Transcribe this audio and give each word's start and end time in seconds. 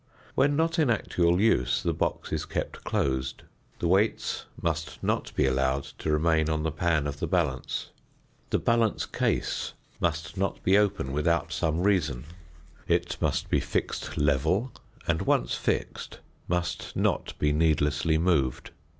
When 0.33 0.55
not 0.55 0.79
in 0.79 0.89
actual 0.89 1.39
use 1.39 1.83
the 1.83 1.93
box 1.93 2.33
is 2.33 2.45
kept 2.45 2.83
closed. 2.83 3.43
The 3.77 3.87
weights 3.87 4.45
must 4.59 4.97
not 5.03 5.31
be 5.35 5.45
allowed 5.45 5.83
to 5.99 6.09
remain 6.11 6.49
on 6.49 6.63
the 6.63 6.71
pan 6.71 7.05
of 7.05 7.19
the 7.19 7.27
balance. 7.27 7.91
The 8.49 8.57
balance 8.57 9.05
case 9.05 9.73
must 9.99 10.37
not 10.37 10.63
be 10.63 10.75
open 10.75 11.11
without 11.11 11.51
some 11.53 11.81
reason. 11.83 12.25
It 12.87 13.15
must 13.21 13.47
be 13.47 13.59
fixed 13.59 14.17
level, 14.17 14.71
and, 15.05 15.21
once 15.21 15.53
fixed, 15.53 16.17
must 16.47 16.95
not 16.95 17.37
be 17.37 17.51
needlessly 17.53 18.17
moved. 18.17 18.71